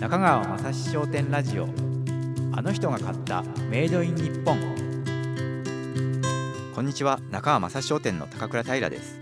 [0.00, 1.68] 中川雅史商店ラジオ。
[2.52, 4.58] あの人が買ったメイドイン日本。
[6.74, 7.20] こんにちは。
[7.30, 9.20] 中川雅史商店の高倉平です。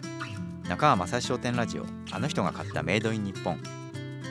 [0.68, 1.86] 中川雅史商店ラジオ。
[2.12, 3.58] あの人が買ったメイドイン日本。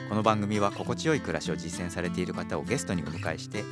[0.08, 3.62] この番組は心地よい暮らしを実践されている方をゲストにお迎えして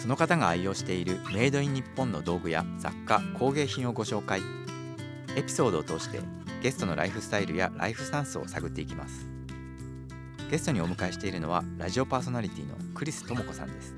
[0.00, 4.40] その方が愛用しているメイドイン日本の道具や雑貨工芸品をご紹介。
[5.34, 6.20] エピソードを通して
[6.62, 9.31] ゲストのライフスタイルやライフスタンスを探っていきます。
[10.52, 13.94] ゲストにお迎えしているのはラジオパーソナリティのクリス智子さんです。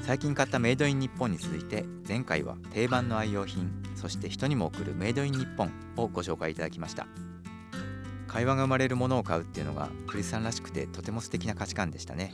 [0.00, 7.06] 最近買ったメイドイン日本に続いて前回は定番の愛用品そして人にも送るメイドイン日本をご紹介いただきました。
[8.26, 12.32] 会話が生まれるものを買うっていうのがクリスさんらしくてとても素敵な価値観でしたね。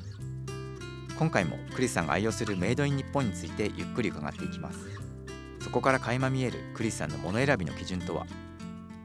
[1.18, 4.78] 今回もクリスさんが愛用するメイドイン日本についてゆっくり伺っていきます。
[5.58, 8.24] そこから垣間見えるクリスさんの物選びの基準とは？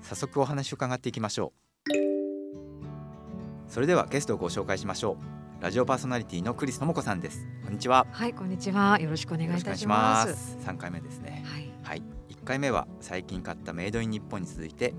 [0.03, 1.68] 早速お話を伺っていきましょう。
[3.69, 5.15] それではゲストをご紹介しましょ
[5.59, 5.63] う。
[5.63, 7.45] ラジオパーソナリティのクリス智子さんです。
[7.63, 8.07] こんにちは。
[8.11, 8.99] はいこんにちは。
[8.99, 10.57] よろしくお願いいたします。
[10.65, 11.43] 三回目ですね。
[11.45, 11.69] はい。
[11.83, 12.01] はい。
[12.29, 14.95] 1回目は最近買ったメイドイン日本に続いて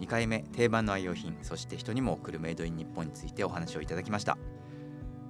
[0.00, 4.36] 2回目定番の愛用品そして人にも送るメイドイン日本についてお話をいただきました。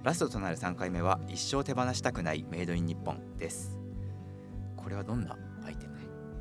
[0.01, 3.77] ラストとなる3回目は一生手放したくないメイドイン日本です。
[4.75, 5.93] これはどんなアイテム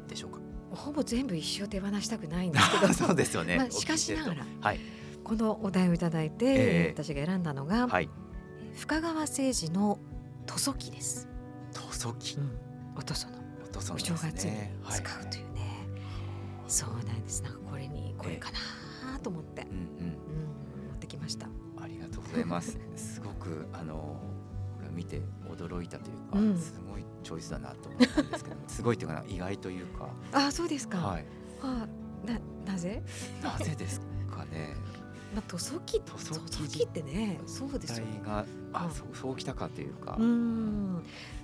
[0.08, 0.38] でしょうか？
[0.70, 2.92] ほぼ全部一生手放したくないんですけど。
[2.94, 4.46] そうですよね、まあしかしながら。
[4.62, 4.80] はい
[5.28, 6.56] このお題をいただいて、え
[6.88, 6.94] え。
[6.96, 8.08] 私が選んだのが、はい。
[8.74, 9.98] 深川誠治の
[10.46, 11.28] 塗装機です、
[11.74, 12.38] 塗装機
[12.96, 13.38] お塗装の。
[13.70, 14.52] 塗装お正月に
[14.90, 15.86] 使うとういうね、
[16.66, 17.42] そうなんです。
[17.42, 18.50] なんかこれにこれか
[19.12, 19.76] なと思って、うんうん。
[19.76, 21.46] うん、持ってきました。
[21.78, 22.78] ありがとうございます。
[22.96, 23.94] すごくあの
[24.76, 26.56] これを見て驚いたというか、うん。
[26.58, 31.26] すごいチョイスだなと思ったんですけど、 すごいというか意外というか、あそうですか、はい。
[31.60, 31.86] あ
[32.24, 32.40] な
[32.72, 33.02] なぜ、
[33.42, 34.74] なぜですかね。
[35.34, 38.90] まあ、塗装機塗塗装機ってねそうですよ体があ、うん。
[38.90, 40.94] そうそうきたかというか、うん。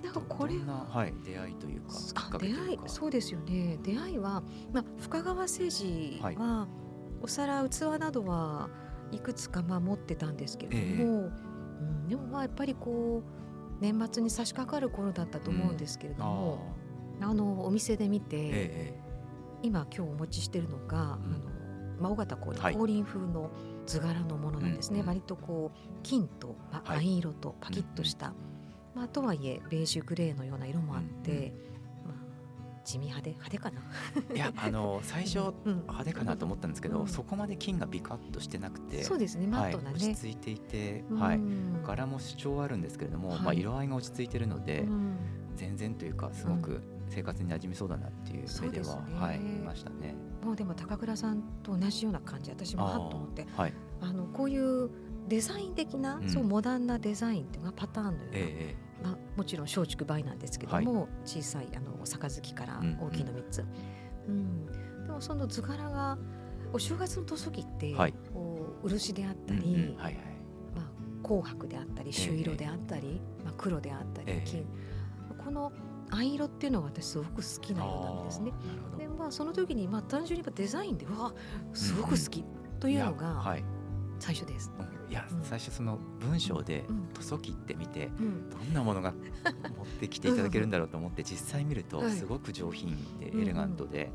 [0.03, 3.77] なんかこれどんなはい出会いというか出会いそうですよね。
[3.83, 4.43] 出会いは、
[4.73, 6.85] まあ、深川誠治は、はい
[7.21, 8.69] お皿器などは
[9.11, 11.31] いくつかまあ持ってたんですけれども、
[11.79, 16.75] うん、でもまあやっぱりこう年末に差し掛かる頃だったと思うんですけれどあも、
[17.21, 18.99] あのお店で見て、ーえ
[19.63, 21.01] 今今日お持ちしてるのが、うん。
[21.01, 21.19] あの
[21.99, 23.03] まあ、尾形降臨、はい。
[23.03, 23.49] 風の
[23.85, 28.33] 図柄のものなんですね、うんうん割とこう金と、ま藍色とパキッとした、
[28.93, 31.53] まあ、とはいえベージュグレーのような色もあって、
[32.85, 33.81] 地味派手派手かな。
[34.31, 35.81] えいや あの最初うん。
[35.81, 37.07] 派手かなと思ったんですけど、うん。
[37.07, 39.47] そこまで金がビカッとしてなくて、そうですね。
[39.47, 40.09] マットなはい、ね。
[40.09, 40.15] 落。
[40.15, 41.37] ち着いていて、はい。
[41.37, 43.41] うん柄も主張はあるんですけれども、はい。
[43.41, 45.17] まあ色合いが落ち着いてるので、うん。
[45.55, 49.19] 全然というかすごく生活に馴染みそうだなっていう目では、ね。
[49.19, 50.15] はい見ましたね。
[50.43, 53.45] もうでも高倉さんと同じような感じ私もはっと思って。
[53.55, 53.73] はい。
[54.01, 54.89] あのこういう
[55.27, 56.29] デザイン的な、うん。
[56.29, 62.97] そうモダンなデザインっていうのがパターンのような、えまあ、もちろん松竹梅なんですけども、小さいあの杯からうん。
[62.99, 63.65] 大きいの3つ、
[64.27, 64.65] うん。
[65.05, 66.17] でもその図柄が
[66.73, 68.13] お正月の塗装機って、はい。
[68.33, 69.97] こう漆であったえり、うんうん。
[69.97, 70.15] はいはい。
[70.75, 70.85] まあ、
[71.23, 74.49] 紅白であったり朱色であったり、まあ、黒であったり、ええ。
[74.49, 74.65] 金。
[75.43, 75.71] この
[76.11, 78.53] 藍色っていうのが私すごく好きな色なんですね。
[78.97, 81.33] でまあその時にまあ単純にやっぱデザインでわあ
[81.73, 82.43] すごく好き
[82.79, 83.63] というのやがはい。
[84.19, 84.71] 最初です。
[84.79, 88.07] うんいや、うん最初その文章でうん塗装機って見て。
[88.19, 89.13] うん、どんなものが
[89.77, 94.11] 持ってきていただけるんだろうと思って 実際見るとはいすごく上品でエレガントで、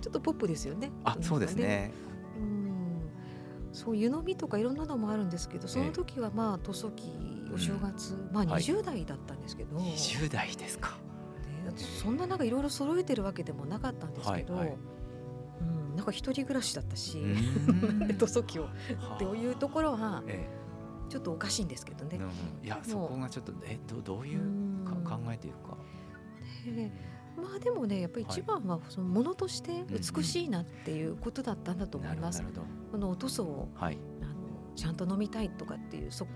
[0.00, 0.90] ちょっとポップですよね。
[1.04, 1.92] あそうですね。
[2.38, 2.64] うん
[3.72, 7.12] そう湯飲みとかいろんなのもあるんですけどその時はまあ塗装機
[7.52, 10.96] お正月、まあはい20代だったんですけど、ね20代ですか。
[11.76, 14.76] そんななんかいろいろ揃えてるわけでもなかったんですけど、はいはい。
[15.60, 18.18] うん、なんか一人暮らしだったし、うーん。
[18.18, 18.64] 塗装機を。
[18.64, 18.70] は
[19.12, 19.14] あ。
[19.16, 20.48] っていうところはえ
[21.08, 22.18] ちょっとおかしいんですけどね。
[22.62, 24.38] いやそこがちょっとえどどういう
[24.84, 25.04] かうん。
[25.04, 25.76] 考えというか。
[26.64, 26.90] で
[27.36, 32.42] まあでもねやっぱり一番はそのものとして美しいなっていうことだったんだと思います。
[32.42, 33.68] なるほどなるこのお塗装を。
[33.74, 33.98] はい。
[34.22, 34.32] あの
[34.76, 36.28] ちゃんと飲みたいとかっていうそっ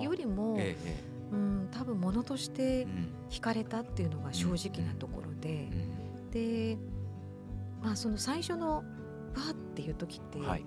[0.00, 2.86] ちよりも、えええうん、多分ものとして
[3.30, 6.30] 惹かれたっていうのが正直なところでう、ん。
[6.30, 6.78] で
[7.82, 10.64] まあその最初のわーっていう時って、はい。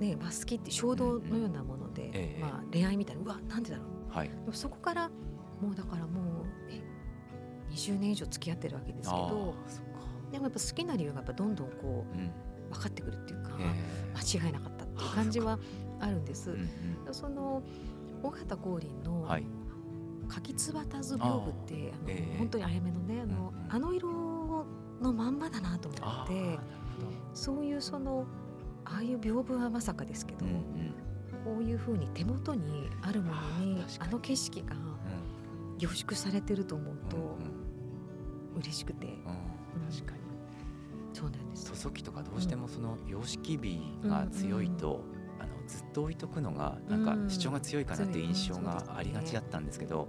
[0.00, 3.82] ねまあ、好きって衝動のようなもので、ええまあ、恋愛みたいなうわなんでだろ
[4.12, 4.16] う？
[4.16, 4.28] はい。
[4.28, 5.10] でもそこから
[5.60, 6.80] もうだからもうえ
[7.74, 9.54] 20年以上付き合ってるわけですけど。
[10.30, 14.16] でもやっぱ好きな理由がやっぱどんどんこう分かってくるっていうか、ええ。
[14.16, 15.58] 間違いなかったっていう感じは
[16.00, 16.50] あるんです。
[16.50, 16.68] うん
[17.06, 17.14] うん。
[17.14, 17.62] その
[18.22, 19.44] 尾形光琳のはい
[20.28, 22.38] 柿つばた図屏風ってあの、ええ。
[22.38, 23.72] 本当にあやめのねあの,、うんうん。
[23.72, 24.08] あの色
[25.00, 26.58] のまんまだなと思って
[27.34, 28.26] そういうその
[28.84, 30.94] ああいう屏風はまさかですけど、うんうん。
[31.44, 34.76] ここういうふうに手元にあるものにあの景色が
[35.78, 37.38] 凝縮されてると思うと
[38.56, 39.06] 嬉しくて、
[39.90, 40.18] 確かに。
[41.14, 45.17] そうなんです塗装機とかどうしてもその様式美が強いと、あの
[45.68, 50.08] ずっと置いとくのがなんか主張が強いかなっていう印象がありがちだったんですけど、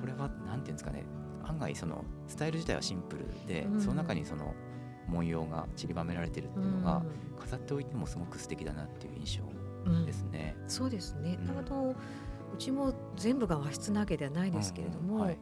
[0.00, 1.04] これはなんていうんですかね
[1.44, 4.54] 案外そのスタイル自体はシンプルで、その中にその
[5.08, 7.02] 文様が散りばめられてるっていうのが、
[7.38, 10.56] 飾っておいてもすごく素敵だなっていう印象ですね。
[10.62, 11.94] うん、そうですね、うん、あの
[12.54, 15.20] うちも全部が和室なわけではないですけれども、うん。
[15.22, 15.38] うんはい、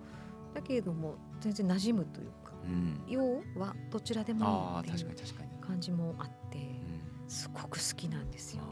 [0.55, 5.15] だけれども全然馴染むというか、うん、要はどちらでもいいっていう
[5.61, 6.59] 感じもあって
[7.27, 8.63] すごく好きなんですよ。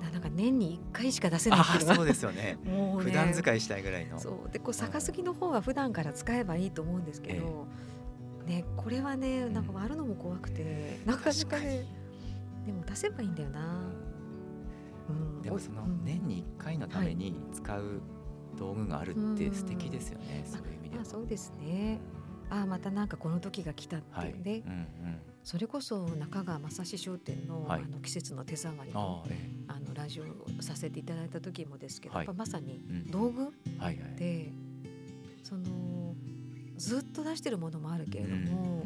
[0.00, 2.58] なんか年に1回しか出せないっていうそうですよね。
[2.64, 3.10] もうね。
[3.10, 4.18] 普段使いしたいぐらいの。
[4.18, 4.52] そう。
[4.52, 7.66] でこう逆すぎの方は普段から使えばいいと思うんですけど、
[8.46, 11.84] えねこれはねなんか割るのも怖くて、なかなかね
[12.66, 13.80] でも出せばいいんだよな、
[15.08, 18.00] うん、でもその年に1回のために使う
[18.58, 22.00] 道具があるって素敵ですよね、そういう意味では、まあ、そうですね。
[22.50, 24.60] ああまたなんかこの時が来たっていうね、はい。
[24.60, 29.24] うんうん、それこそ中川正史商店の,、あの季節の手触りの,、
[29.66, 33.50] あのラジオさせていただいた時もですけど、やっぱまさに道具
[34.18, 34.52] で、
[35.42, 36.14] その
[36.76, 38.84] ずっと出してるものもあるけれども、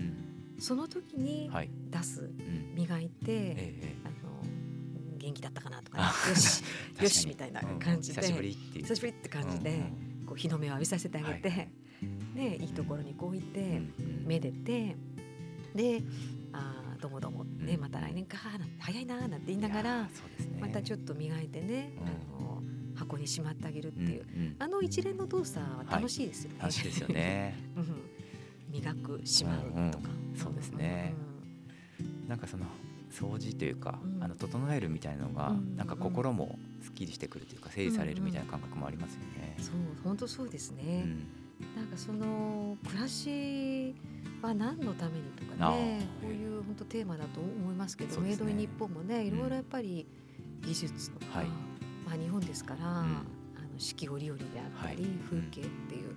[0.61, 1.51] その時に
[1.91, 2.31] 出す、
[2.77, 6.63] 磨いて、あの元気だったかなとか、よし
[7.01, 9.83] よしみたいな感じで、久しぶりって久しぶりって感じで、
[10.25, 11.71] こう日の目を浴びさせてあげて、
[12.37, 13.83] でいいところにこういて、
[14.25, 14.95] めでて
[15.75, 16.05] で
[16.39, 16.42] あ
[17.03, 18.39] どうもどうもね、また来年か
[18.79, 20.09] 早いななんて言いながら、
[20.61, 22.63] またちょっと磨いてね、あの
[22.95, 26.59] 箱にしまってあげるっていう、あの一連の動作は楽しいですよね。
[26.61, 27.57] 楽しいですよね。
[28.71, 31.13] 磨くしまうとか、そうですね。
[32.29, 32.67] なんかその
[33.11, 39.57] 掃除というか、あの整えるみたいなのが、なんか心もすっきりしてくるというか整理されるみたいな感覚もありますよね。
[39.59, 41.05] そう本当そうですね。
[41.75, 43.93] なんかその暮らし
[44.49, 50.07] は何のためにとかねこういう本当テーマだと思いますけど、メイドイン日本もねいろいろやっぱり
[50.61, 51.43] 技術とか、
[52.07, 53.09] まあ、日本ですから、あの
[53.79, 56.15] 四季折々であったり、風景っていう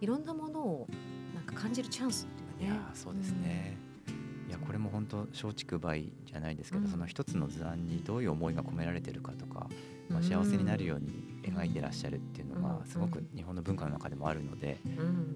[0.00, 0.88] いろんなものを
[1.34, 2.82] なんか感じるチャンスっていうかね。
[2.94, 3.76] そうですね、
[4.48, 9.68] いやこれも本当松竹梅じゃないですけど、その一つの図案にどういう思いが込められてるかとか、
[10.08, 14.78] まあ、幸せになるように描いてらっしゃるっていうのがすごく日本の文化の中でもあるので、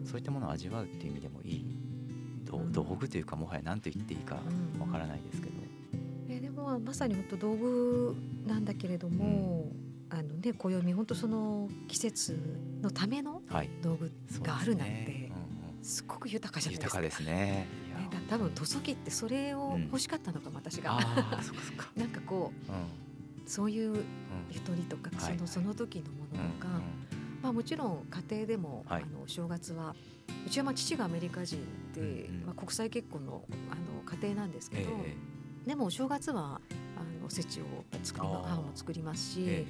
[0.05, 1.67] そういったものを味わうっていう意味でもいい
[2.71, 4.37] 道具というかもはや何と言っていいか
[4.79, 5.55] わからないですけど。
[6.29, 8.17] えでもまさに本当道具
[8.47, 9.71] なんだけれども、
[10.11, 12.39] あのね暦本当その季節
[12.83, 13.43] のための
[13.83, 14.11] 道具
[14.43, 15.31] があるなんて、
[15.83, 17.01] すごく豊かじゃないですか。
[17.01, 17.67] 豊かですね。
[18.11, 20.99] だ多分塗装機ってそれを欲しかったのか、私が。
[21.97, 22.53] なんかこ
[23.47, 24.05] う、そういう
[24.51, 26.69] ゆとりとか、そのその時のものとか、
[27.43, 29.95] まあもちろん家庭でも、あのお正月は
[30.47, 31.59] うちはまあ父がアメリカ人
[31.95, 34.91] で、まあ国際結婚のあの家庭なんですけど、
[35.67, 36.61] でもお正月は
[36.97, 37.65] あのおせちを
[38.03, 39.67] 作り母も作りますし、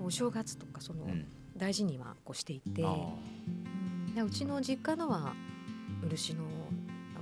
[0.00, 1.06] お正月とかその、
[1.56, 5.34] 大事にはこうしていて、うん、うちの実家のは
[6.02, 6.44] 漆の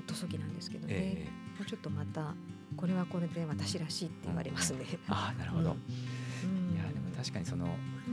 [0.06, 2.34] 塗装機なんですけどね、えー、ちょっとまた
[2.76, 4.87] これはこれで私らしいって言われますね。
[5.08, 5.76] うん、あなるほど、
[6.44, 7.66] うん、いやでも確かにその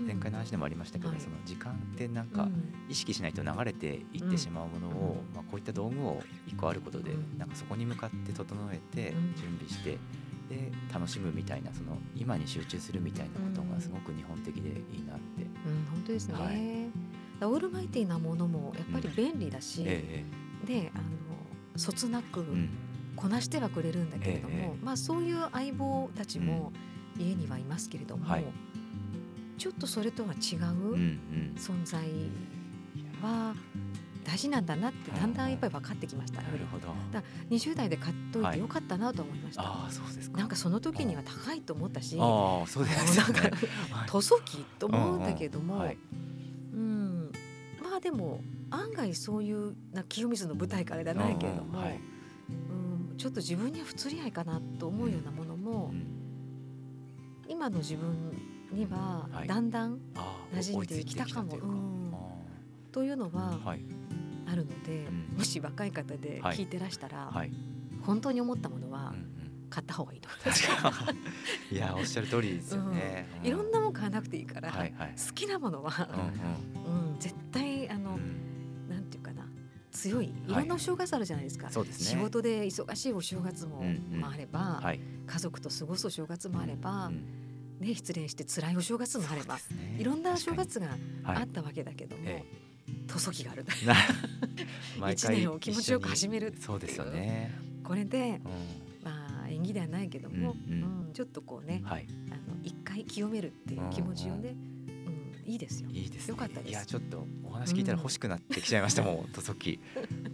[0.06, 2.48] 前回の話でもありましたけど、うん、その時間ってなんか
[2.90, 9.98] 意識しないと流れていってしまうものを、まあ、こういった道具を一個あることで、なんかそこに向かって整えて準備して。
[10.50, 15.42] で楽しむみたいなその今に集中するみたいなことがすごく日本的でいいなって。
[15.42, 20.24] うん、本当ですね、はい、オールマイティなものもやっぱり便利だし、え
[20.64, 21.04] え、であの
[21.76, 22.46] そつなく
[23.16, 26.72] こなしてはくれるんだけれども、うん、まあ、そういう相棒たちも
[27.18, 28.46] 家にはいますけれども、うんはい、
[29.58, 30.40] ちょっとそれとは違う
[31.56, 32.02] 存在
[33.22, 33.56] は
[34.26, 36.88] 大事なんだなってだんだんやっぱり分かってきました、ね、なるほど。
[37.12, 40.38] だ20代で買っといてよかったなと思いました、はい、あそうですか。
[40.40, 43.58] なんかその時には高いと思ったしあそうですね、なんか
[44.08, 45.86] 塗装機と思うんだけども、
[46.74, 47.32] うん、
[47.82, 52.00] まあでも案外そういうな清水の舞台からではないけれども、はい、
[52.50, 56.08] うん、ちょっと自分には不釣り合いかなと思うようなものも、うん、
[57.48, 60.00] 今の自分にはだんだん
[60.54, 61.42] 馴染んできたか。
[61.42, 62.46] も。
[62.92, 63.60] というのは
[64.46, 67.32] あるので、もし若い方で聞いてらしたら、
[68.04, 69.14] 本当に思ったものは
[69.70, 71.74] 買った方がいいと思います。
[71.74, 73.28] いやおっしゃる通りですよね。
[73.44, 76.10] いろんなもん買わなくていいから、好きなものは、
[76.88, 78.20] うん絶対あの、
[78.90, 79.48] なんていうかな
[79.92, 83.84] 強いいろんなお正月あるじゃないですか、仕事で忙しいお正月も,、
[84.24, 84.82] あれば、
[85.26, 87.12] 家族と過ごすお正月もあれば、
[87.80, 89.62] ね、失恋して辛いお正月もあれば、ね、
[90.00, 90.88] いろんな正月が
[91.24, 92.46] あったわけだけども、はい、
[93.08, 93.66] 塗装機がある。
[95.12, 97.52] 一年を気持ちよく始めるそうですよね。
[97.84, 104.56] これで、うん、まあ演技ではないけども、うん、うん、ちょっとこうね、はい、あの一回清めるっていう気持ちをね、
[105.46, 105.90] うん、いいですよ。
[105.90, 106.70] いいです、ね、よかったです。
[106.70, 109.80] いやちょっとお話聞いたら欲しくなってきちゃいましたもん、塗装機。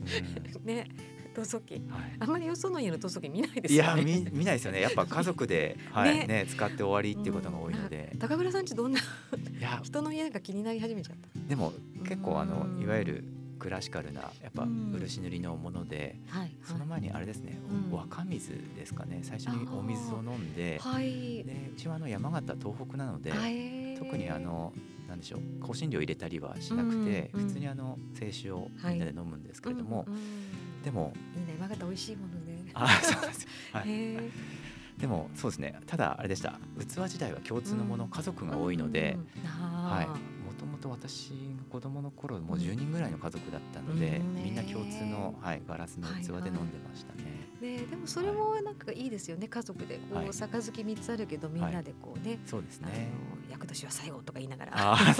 [0.63, 0.88] ね。
[1.33, 1.83] 塗装機、はい、
[2.19, 4.01] あんまりよその家の塗装機見ないですよね。
[4.03, 4.81] いや見見ないですよね。
[4.81, 8.15] やっぱ家族で はいね、ね、使って終わりっていうことが多いので。
[8.19, 9.00] 高倉さんちどんな
[9.83, 11.39] 人の家が気になり始めちゃった？
[11.47, 11.73] でも
[12.03, 13.23] 結構あのいわゆる
[13.59, 17.59] クラシカルなやっぱ漆塗りのもので、はい、その前にあれですね、
[17.91, 19.19] うん、若水ですかね。
[19.21, 23.31] 最初にお水を飲んで,、はい、でうちはあの山形東北なので、
[24.00, 24.73] 特にあの
[25.07, 30.07] なんでしょう香辛料入れたりはしなくて、うんうん、普通にあの清酒をみんなで飲むんですけれども、はい、
[30.83, 31.53] でもいいね。
[31.59, 32.71] 山形美味しいものね。
[32.73, 33.85] あ そうです、はい、
[34.97, 35.79] でもそうですね。
[35.85, 36.59] ただあれでした。
[36.79, 40.41] 器自体は共通のもの、家族が多いので、はい。
[40.61, 47.50] ともと私が子供の頃もう10人ぐらいの家族だったので、みんな共通の、はい、ガラスの器で飲んでましたね。
[47.59, 49.95] ね、でもそれもなんかいいですよね、家族で。
[49.95, 53.09] こう、はい、杯三つあるけどみんなでこうね、そうですね。
[53.50, 54.97] 厄年は最後とか言いながらあ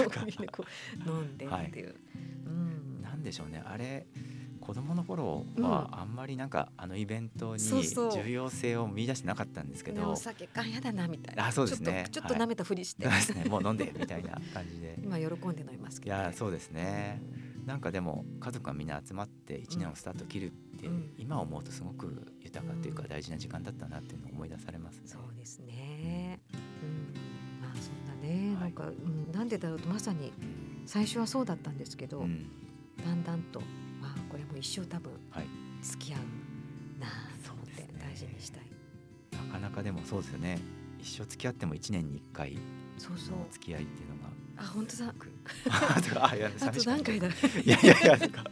[0.52, 0.64] こ
[1.06, 1.96] う飲んでっていう、
[2.46, 3.62] うん、なんでしょうね。
[3.66, 4.06] あれ
[4.62, 11.48] 子供の頃はあんまりなんかあのイベントに重要性を見出してなかったんですけど、お酒感やだなみたいな。
[11.48, 12.06] あそうですね。
[12.10, 14.98] ちょっと舐めたふりして、はい、ね、もう飲んでみたいな感じで。
[15.02, 17.20] 今喜んで飲みますけど、ね、いやそうですね、
[17.66, 20.88] なんかでも家族がみんな集まって1年をスタート切るって、
[21.18, 26.40] 今思うとすごく豊かというか大事な時間だったなっていうのを思い出されます、ね、そうですね、
[26.82, 30.32] うん、まあそんなね、なんか、うん、なんでだろうとまさに
[30.86, 33.60] 最初はそうだったんですけど、だんだんと
[34.62, 35.12] 一生多分
[35.82, 36.20] 付き合う
[37.00, 37.08] な
[37.44, 38.60] と思って大事にしたい、
[39.36, 40.60] はい、なかなかでもそうですよね。
[41.00, 42.56] 一生付き合っても1年に1回
[42.96, 43.36] そうそう。
[43.50, 44.28] 付き合いっていうのが
[44.58, 45.14] あ本当だ。
[46.30, 47.26] あいや あと何回だ。
[47.26, 47.32] い
[47.66, 48.44] やいやいやか。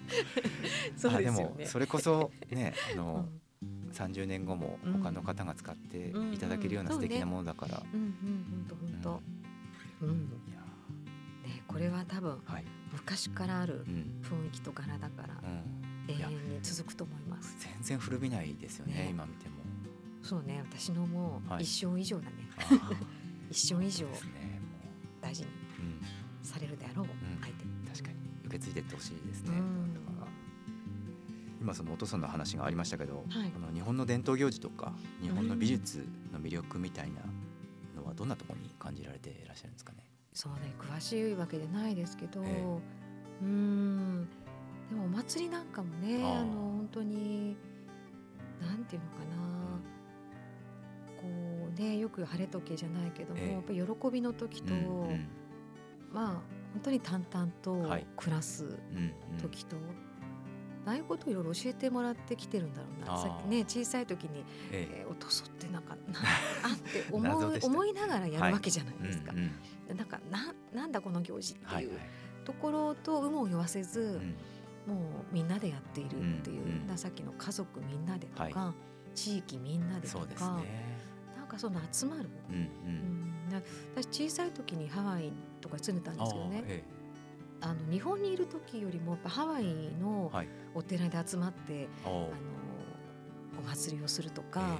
[0.99, 3.29] そうです、ね、でもそれこそねあの、
[3.62, 7.83] うん、30年後も他の方が使っていただけるような素敵なものだから。
[7.95, 8.14] うんうん
[8.50, 10.09] 本当本当。
[11.47, 13.85] ねこれは多分、はい、昔からある
[14.23, 15.40] 雰囲気と柄だから、
[16.19, 17.57] 永遠に続くと思います。
[17.59, 19.61] 全然古びないですよね、ね、今見ても。
[20.23, 22.37] そうね私のもう一生以上だね。
[22.57, 22.97] はい、
[23.50, 24.07] 一生以上
[25.21, 25.49] 大事に
[26.43, 27.07] されるであろう、
[27.40, 28.19] 相手、確かに。
[28.45, 29.52] 受け継いでいってほしいですね。
[31.61, 37.21] 今そのお父さんの話がありましたけど、はい、この日本の伝統行事とか日本の美術の魅力みたいな
[37.95, 39.99] のはどんなところに感じられていらっしゃるんですかね？
[40.33, 44.29] そうね詳しいわけでないですけど、えー、うん
[44.90, 47.56] でもお祭りなんかもねあの本当に
[48.61, 49.40] なんていうのかな。
[51.20, 51.26] こ
[51.76, 55.28] うねよく晴れ時計じゃないけども、えー、やっぱり喜びの時と、うんうん、
[56.12, 56.26] まあ
[56.73, 58.78] 本当に淡々と暮らす
[59.38, 59.90] 時と、はいうん。
[59.90, 60.11] うん
[60.87, 63.16] ああいうことをいろいろ教えてもらってきてるんだろうな。
[63.18, 65.04] さっきね小さい時に、ええ。
[65.06, 66.18] ー、落とそってなんかな
[66.64, 69.32] あって思う思いながらやるわけじゃないですか。
[69.32, 69.40] はい。
[69.40, 69.52] うん
[69.90, 71.99] うん、なんかななんだこの行事っていう
[72.44, 74.25] ところと有無を言わせず、はいはい、
[74.87, 74.99] もう
[75.33, 76.91] みんなでやっているっていう、うん。
[76.91, 78.75] うん、さっきの家族みんなでとか、は
[79.15, 80.99] い、地域みんなでとか、ね、
[81.37, 82.29] なんかその集まる。
[82.49, 82.63] うんうん。
[83.53, 83.63] うん、
[83.97, 86.65] 私小さい時にハワイとか住んでたんですけどね。
[86.67, 87.01] ええ。
[87.63, 89.65] あの日本にいる時よりもやっぱハワイ
[90.01, 90.33] の
[90.75, 92.29] お寺で集まって、はい、あの
[93.59, 94.79] お祭りをするとか、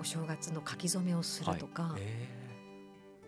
[0.00, 2.02] お正月の書き初めをするとか、はい、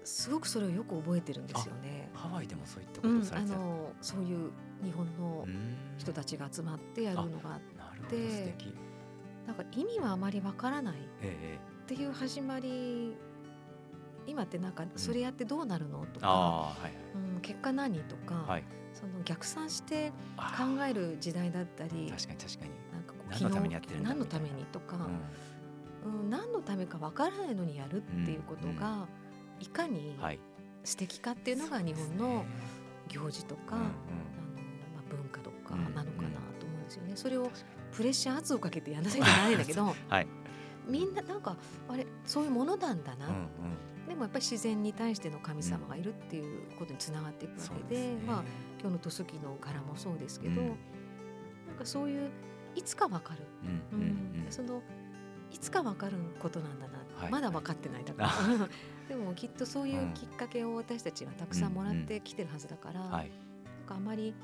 [0.04, 2.08] すごくそれをよく覚えてるんですよね。
[2.14, 4.50] ハワイでもそういったことうん、あのそういう
[4.82, 5.46] 日本の
[5.98, 7.60] 人たちが集まってやるのがあっ
[8.08, 8.54] て。
[9.46, 10.96] なんか意味はあまりわからないっ
[11.86, 13.16] ていう始まり
[14.26, 16.76] 今ってなんかそれやってどうなるのとか、
[17.14, 22.70] うん、結果何とか、はい、その逆算して考える時代だったり確かに確かに。
[22.92, 25.08] なんかこう何のためにやってるんだ何のためにとか、
[26.04, 29.64] うん、うん、何のためかわからないのにやるっていうことが、うん。
[29.64, 30.16] いかに
[30.84, 32.44] 素敵かっていうのが日本の
[33.08, 33.76] 行事とか、
[35.16, 36.04] 文化とかなのかな
[36.58, 37.12] と思うんですよね。
[37.16, 37.50] それを
[37.92, 40.26] プレッシャー圧をかけてやらなきゃいけないんだけど、はい、
[40.86, 41.56] みんななんか
[41.88, 44.08] あれそういうものなんだな、うんうん。
[44.08, 48.44] でもやっぱり自然に対しての神様がいるっていうことにつながっていくわけでうんでね、まあ、
[48.80, 50.76] 今日のトスキの柄もそうですけど、うん、なん
[51.78, 52.30] かそういう
[52.74, 53.40] いつかわかる、
[53.92, 54.82] うん、うん、その
[55.52, 58.68] いつかわかることなんだな、はい、まだ分かってないだから、
[59.08, 63.10] でもきっとそういうきっかけを私たちはたくさんもらってきてるはずだから、なん
[63.86, 64.34] かあまり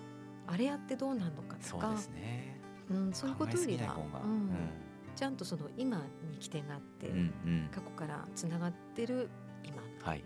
[0.46, 1.94] あれやってどうなるのかとか。
[1.96, 2.60] そう、ね,、
[2.92, 3.96] ん、そういうことよりは。
[5.14, 7.10] ちゃんとその今に起点があって、
[7.72, 9.30] 過去からつながってる
[9.64, 10.22] 今、はい、っ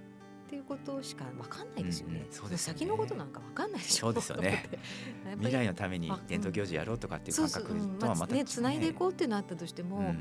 [0.50, 2.16] ていうことしか分かんないですよね。
[2.16, 4.02] うんうん、そうです、ね、先のことなんか分かんないでし。
[4.02, 4.06] ょ。
[4.06, 4.68] そうですよね。
[5.38, 10.16] 未来のために伝統行事やろうとかっていう感覚とはまた、ね、つないでいこうっていうのあったとしても、うん、あの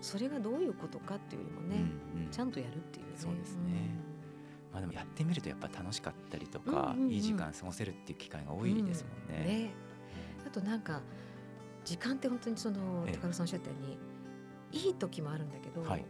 [0.00, 1.76] それがどういうことかっていうよりもね、
[2.14, 3.90] うんうん、ちゃんとやるっていう、ね、そうですね。
[4.74, 9.44] まあでもやってみるとやっぱ楽しかったりとか、うんうんうん、いい時間過ごせるっていう機会が多いですもんね。
[9.44, 9.70] ね。
[10.44, 11.00] あとなんか
[11.84, 13.98] 時間って本当にその高田さんおっしゃったように
[14.86, 16.04] いい時もあるんだけど、はい、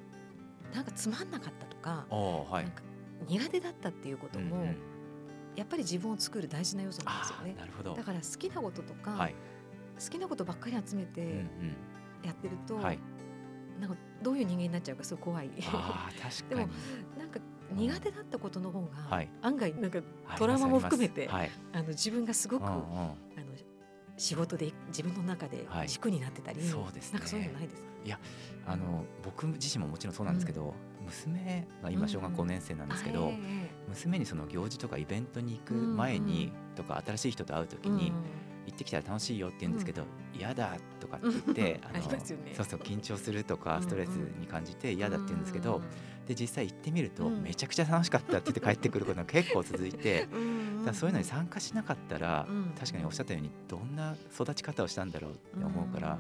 [0.75, 2.83] なんかつまんなかったとか,、はい、なんか
[3.28, 4.76] 苦手だったっていうことも、うんうん、
[5.56, 7.54] やっぱり自分を作る大事な要素なんですよね。
[7.59, 7.94] なるほど。
[7.94, 9.35] だから好きなこととか、はい、
[10.02, 11.44] 好きなことばっかり集めて
[12.23, 15.50] やってると、うんうん、なんかどういう人間になっちゃうかすごい怖い。
[15.68, 16.49] あ確かに。
[16.50, 16.68] でも
[17.18, 17.40] なんか
[17.73, 20.00] 苦手だったことの方が、案外なんか
[20.37, 23.16] トラウマも含めて、はい、あの自分がすごく、あの
[24.16, 28.21] 仕事で自分の中で軸になってたり、はい、そうです、ね、なんかそういうのないですいや
[28.66, 33.33] あの僕自身ももちろんそうなんですけど、娘が今小学校年生なんですけど、
[33.88, 38.12] 娘にその行事とかイベントに行く前に、とか新しい人と会う時に、
[38.66, 40.04] 行ってきたら楽しいよって言うんですけど
[40.37, 45.80] 嫌、だとかって言ってあのそうそう緊張するとかストレスに感じて嫌だって言うんですけど、
[46.26, 50.26] で実際行ってみるとめちゃくちゃ楽しかったって言って帰ってくることが結構続いて
[50.85, 52.47] だそういうのに参加しなかったら、
[52.78, 56.18] 確かにおっしゃったようにどんな育ち方をしたんだろうって思うから、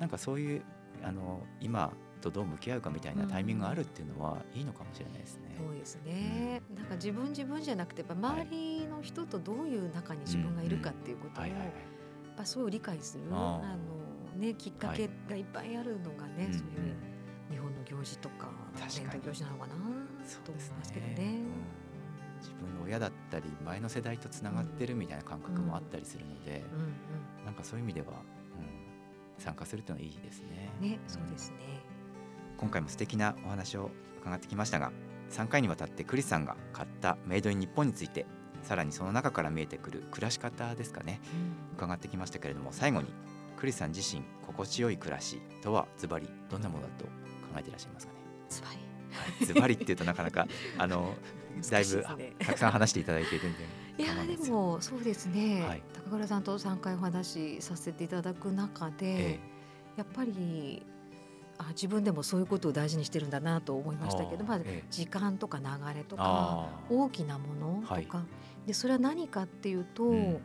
[0.00, 0.62] なんかそういう
[1.02, 1.92] あの今
[2.24, 5.54] とどう向き合うかみたいなタイミングがあるっていうのはいいのかもしれないですね。
[5.58, 11.54] そうですね、うん、なんか自分自分じゃなくてやっぱ周りの人とどういう中に自分がいるかっていうことをやっ
[12.36, 13.76] ぱそう理解するあ
[14.34, 16.96] の、ね、きっかけがいっぱいあるのがね、そういう
[17.50, 18.48] 日本の行事とか
[18.94, 19.94] 伝統行事なのかなと思
[20.60, 21.40] いますけどね。
[22.40, 26.62] 自分の親だったり前の世代とつながってるみたいな感覚もあったりするので、
[27.44, 30.70] なんかそういう意味では、うん、参加するというのはいいですね。
[30.80, 31.56] ね、そうですね。
[32.56, 34.92] 今回も素敵なお話を伺ってきましたが
[35.30, 38.26] 3回にわたってクリスさんが買ったメイドイン日本について
[38.62, 41.20] さらにその中から見えてくる暮らし方ですかね、
[41.72, 43.08] うん、伺ってきましたけれども最後に
[43.56, 47.10] クリスさん自身心地よい暮らしとはズバリどんなものだと考
[47.58, 48.18] えていらっしゃいますかね？
[48.48, 49.46] ズバリ。
[49.46, 50.46] ズバリっていうとなかなか
[50.78, 51.14] あの
[51.70, 53.52] だいぶ、ね、たくさん話していただいて全然
[53.96, 59.40] いやでもそうですね、はい、高倉さんと3回お話しさせていただく中で、ええ、
[59.98, 60.84] やっぱり
[61.58, 64.58] あ自分でもそういうことを大事にしてるんだなと思いましたけどまあ、
[64.90, 65.64] 時間とか流
[65.94, 68.24] れとか大きなものとか、は
[68.64, 70.40] い、でそれは何かっていうと、うん、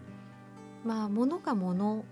[0.85, 2.05] まあ物が物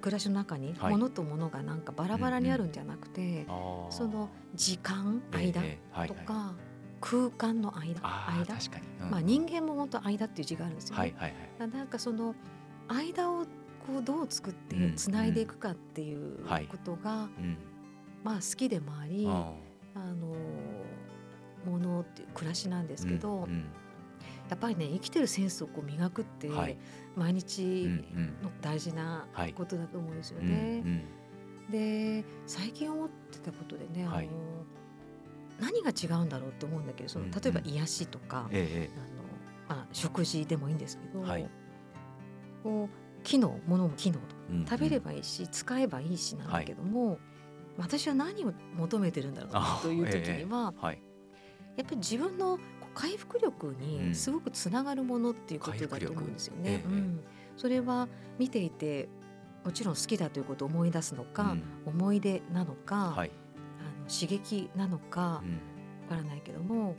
[0.00, 5.52] 暮らしの中に物と物がなんかバラバラにあるんじゃなくて、うんうん、その時間間
[6.06, 6.54] とか、
[7.00, 8.00] 空間の間
[8.70, 11.00] 間、うん、まあ人間も本当間っていう字があるんですよね。
[11.00, 12.34] はいはいはい、なんかその
[12.88, 13.44] 間を
[13.86, 17.28] こうどう作ってつないでいくかっていうことが、
[18.22, 19.54] まあ、好きでもありあ
[19.96, 20.34] の
[21.70, 23.64] ものっていう暮らしなんですけど、うんうん、
[24.48, 26.76] やっぱりね生きてるセンスをこう磨くって、はい、
[27.16, 27.88] 毎日
[28.42, 31.04] の大事なことだと思うんですよね。
[31.70, 34.36] で最近思ってたことでね、はい、あの
[35.60, 38.70] 何が違うんだろうって思うんだけどその例えば癒しとか、うんうん、あの
[39.68, 41.48] まあ、食事でもいいんですけど、はい、
[42.64, 47.18] こう機能ものも機能と、うんうん、食べればいいし使えばいいしなんだけども、
[47.76, 51.02] 私は何を求めてるんだろうという時には、えーはい、
[51.76, 52.58] やっぱり自分の
[52.94, 56.82] 回復力にすごくつながるものっていうことだと思うんですよね。
[56.84, 57.20] うん、
[57.56, 59.08] それは見ていて
[59.64, 63.30] もちろん好きだということを思い出すのか、うん、思い出なのか、はい、
[63.78, 65.42] あの刺激なのかわ
[66.08, 66.96] からないけども、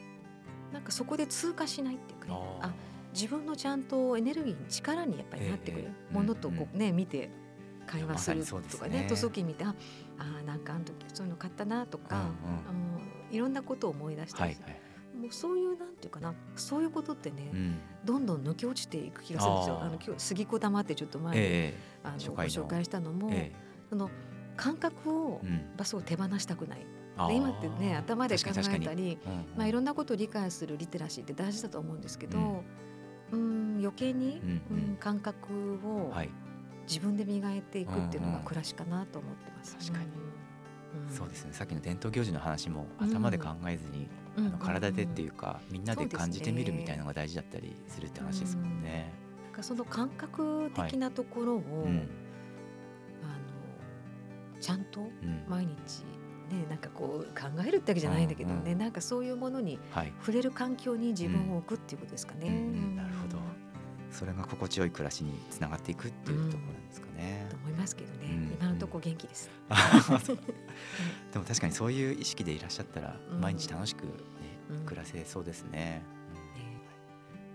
[0.72, 2.74] なんかそこで通過しないっていうかねあ
[3.14, 7.30] 自分のちゃんとエネルギーに力にやっぱりなってくるものとこうね、見て
[7.88, 9.74] 会話するとかね塗装機見てあ
[10.20, 14.70] あなんかあの時そういうの買ったなとか、うんうん、あのいろんなことを思い出したり、はいは
[15.16, 19.80] い、もうそういうなんていうかなそういうことってね、うん、どんどん抜け落ちていく気がするんですよ。
[19.82, 24.10] あの今日杉子玉ってちょっと前に、えー、あのご紹介したのも、えー、その
[24.56, 25.42] 感覚を
[25.78, 26.86] 場所を手放したくない。
[27.28, 32.64] で今ってね頭で考えたり、うんうん、まあ、いろんなことを理解するリテラシーって大事だと思うんですけど、
[33.32, 34.42] うん、余計に、
[34.72, 36.30] うん、感覚を、はい
[36.88, 39.78] 自分で磨いていくっていうのが暮らしかなと思ってます。
[39.78, 40.06] 確かに、
[41.08, 41.54] うん、そうですね。
[41.54, 49.14] さっきの伝統行事の話も頭で考えずに、うん、あの体でっていうか、みんなで感じてみるみたいなのが大事だったりするって話ですもんね。
[49.56, 52.06] うん、その感覚的なところを、はい、あの
[54.60, 55.10] ちゃんと
[55.48, 56.04] 毎日、
[56.50, 59.80] ね、なんかこう考えるってわけじゃないんだけどね、うんうん、なんかそういうものに
[60.20, 62.50] 触れる環境に自分を置くっていうことですかね。
[62.96, 63.11] なるほど
[64.12, 67.48] それが心地よい暮らしにつながっていくっていうところなんですかね。
[67.50, 69.50] と思いますけどね、うん、今のところ元気です。
[71.32, 74.10] でも確かにそういう意識でいらっしゃったら毎日楽しく、ね、
[74.86, 76.04] 暮らせそうですね、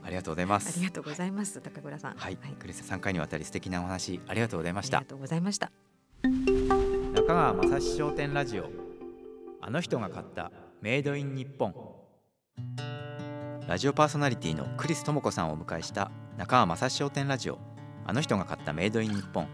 [0.07, 0.79] ありがとうございます。
[0.79, 2.15] ありがとうございます高倉さん。
[2.17, 4.99] はい、はい、クリス3回にわたり素敵なお話ありがとうございました。
[4.99, 5.73] ありがとうございました。
[7.13, 8.71] 中川正史商店ラジオ。
[9.61, 11.75] あの人が買ったメイドイン日本
[13.67, 17.59] ラジオパーソナリティのクリス智子さんをお迎えした中川正史商店ラジオ。
[18.07, 19.49] あの人が買ったメイドイン日本。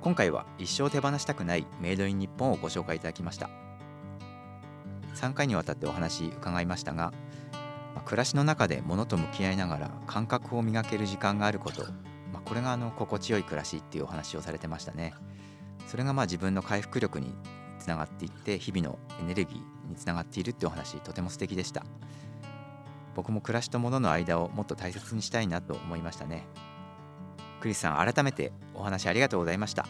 [0.00, 3.50] 今回は一生手放したくないメイドイン日本をご紹介いただきました。
[5.16, 7.12] 3回にわたってお話伺いましたが、
[8.04, 11.82] 暮らしの中で物と向き合いながら感覚を磨ける時間があること、
[12.32, 15.14] まあ、これがあの心地よい暮らしっていうお話をされてましたね。
[15.88, 17.34] それがまあ自分の回復力に
[17.80, 21.84] つながっていって日々のエネルギーにつながっているっていうお話とても素敵でした。
[23.20, 26.46] 僕も暮らしと物の間をもっと大切にしたいなと思いましたね。
[27.60, 29.86] クリスさん改めてお話ありがとうございました。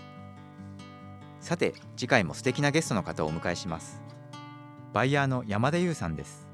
[1.38, 4.02] さて次回も素敵なゲストの方をお迎えします。
[4.92, 6.48] バイヤーの山田優さんです。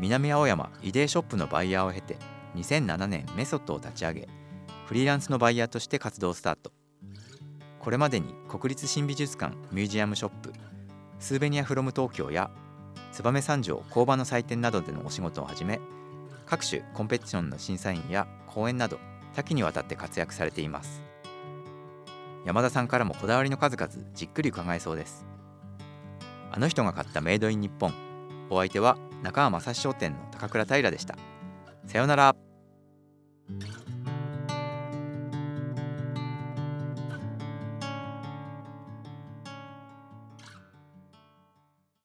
[0.00, 2.16] 南青山イデーショップのバイヤーを経て
[2.56, 4.28] 2007年メソッドを立ち上げ
[4.86, 6.72] フリーランスのバイヤーとして活動スタート。
[7.78, 10.52] これまでに国立新美術館ミュージアムショップ
[11.20, 12.50] スーベニアフロム東京や
[13.12, 15.80] 燕三条工場の祭典などでのお仕事をはじめ
[16.46, 18.98] 各種コンペティションの審査員や講演など
[19.34, 21.02] 多岐にわたって活躍されています。
[22.44, 25.24] 山田さんからもこだわりの数々じっくり伺えそうです。
[26.50, 27.92] あの人が買ったメイドイン日本。
[28.50, 31.16] お相手は中川正史商店の高倉平でした。
[31.86, 32.36] さようなら。